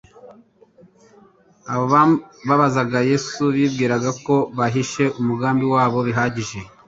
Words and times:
Abo 1.73 1.83
babazaga 2.47 2.97
Yesu 3.11 3.41
bibwiraga 3.55 4.09
ko 4.25 4.35
bahishe 4.57 5.03
umugambi 5.19 5.65
wabo 5.73 5.99
bihagije; 6.07 6.59